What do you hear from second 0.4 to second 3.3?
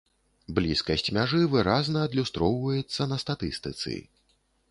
Блізкасць мяжы выразна адлюстроўваецца на